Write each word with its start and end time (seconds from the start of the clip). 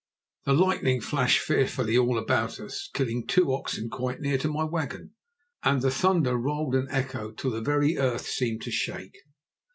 The 0.45 0.53
lightning 0.55 0.99
flashed 0.99 1.41
fearfully 1.41 1.95
all 1.95 2.17
about 2.17 2.59
us, 2.59 2.89
killing 2.91 3.27
two 3.27 3.53
oxen 3.53 3.87
quite 3.87 4.19
near 4.19 4.39
to 4.39 4.47
my 4.47 4.63
wagon, 4.63 5.13
and 5.61 5.83
the 5.83 5.91
thunder 5.91 6.35
rolled 6.37 6.73
and 6.73 6.87
echoed 6.89 7.37
till 7.37 7.51
the 7.51 7.61
very 7.61 7.99
earth 7.99 8.25
seemed 8.25 8.63
to 8.63 8.71
shake. 8.71 9.19